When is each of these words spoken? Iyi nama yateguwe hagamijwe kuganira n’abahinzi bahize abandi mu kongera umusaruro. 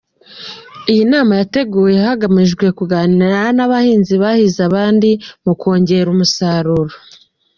Iyi 0.91 1.03
nama 1.13 1.33
yateguwe 1.39 1.93
hagamijwe 2.07 2.65
kuganira 2.77 3.39
n’abahinzi 3.55 4.13
bahize 4.23 4.59
abandi 4.69 5.09
mu 5.45 5.53
kongera 5.61 6.07
umusaruro. 6.15 6.93